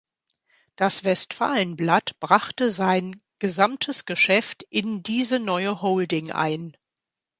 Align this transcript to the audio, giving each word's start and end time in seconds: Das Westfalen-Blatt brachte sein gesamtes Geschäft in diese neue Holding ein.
Das 0.77 1.03
Westfalen-Blatt 1.03 2.19
brachte 2.19 2.71
sein 2.71 3.21
gesamtes 3.37 4.07
Geschäft 4.07 4.63
in 4.71 5.03
diese 5.03 5.37
neue 5.37 5.79
Holding 5.83 6.31
ein. 6.31 6.75